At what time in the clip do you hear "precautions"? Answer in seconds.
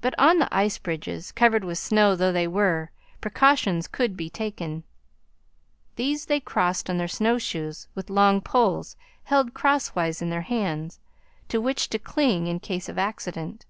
3.20-3.88